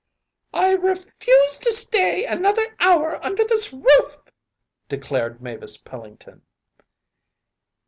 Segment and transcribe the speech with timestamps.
[0.55, 4.23] “I refuse to stay another hour under this roof,‚ÄĚ
[4.87, 6.41] declared Mavis Pellington.